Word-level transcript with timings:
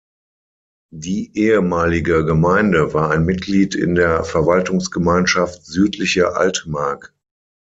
Die 0.91 1.37
ehemalige 1.37 2.25
Gemeinde 2.25 2.95
war 2.95 3.11
ein 3.11 3.23
Mitglied 3.23 3.75
in 3.75 3.93
der 3.93 4.23
Verwaltungsgemeinschaft 4.23 5.63
Südliche 5.63 6.35
Altmark. 6.35 7.13